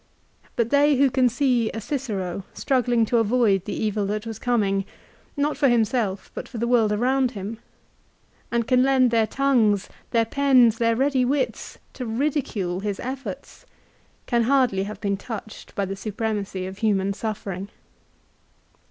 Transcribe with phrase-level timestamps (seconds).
[0.55, 4.83] But they who can see a Cicero struggling to avoid the evil that was coming,
[5.37, 7.59] not for himself but for the world around him,
[8.51, 13.67] and can lend their tongues, their pens, their ready wits to ridicule his efforts,
[14.25, 17.69] can hardly have been touched by the supremacy of human suffering.